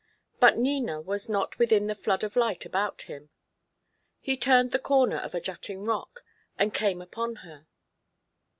[0.39, 3.29] But Nina was not within the flood of light about him.
[4.19, 6.23] He turned the corner of a jutting rock,
[6.57, 7.67] and came upon her.